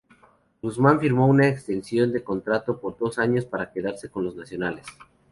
[0.63, 4.87] Guzmán firmó una extensión de contrato por dos años para quedarse con los Nacionales.